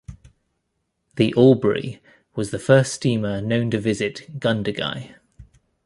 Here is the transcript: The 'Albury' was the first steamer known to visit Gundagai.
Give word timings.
The 1.17 1.31
'Albury' 1.37 2.01
was 2.33 2.49
the 2.49 2.57
first 2.57 2.91
steamer 2.91 3.39
known 3.39 3.69
to 3.69 3.79
visit 3.79 4.39
Gundagai. 4.39 5.13